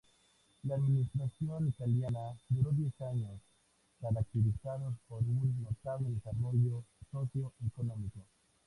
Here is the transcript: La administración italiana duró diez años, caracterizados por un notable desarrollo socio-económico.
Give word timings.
La 0.63 0.73
administración 0.77 1.67
italiana 1.67 2.35
duró 2.49 2.71
diez 2.71 2.99
años, 3.01 3.39
caracterizados 4.01 4.95
por 5.07 5.21
un 5.21 5.61
notable 5.61 6.09
desarrollo 6.09 6.83
socio-económico. 7.11 8.21